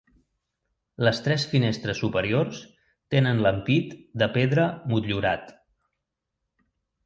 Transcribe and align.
Les 1.07 1.19
tres 1.27 1.45
finestres 1.51 2.01
superiors 2.05 2.63
tenen 3.17 3.45
l'ampit 3.45 3.95
de 4.25 4.31
pedra 4.41 4.67
motllurat. 4.97 5.57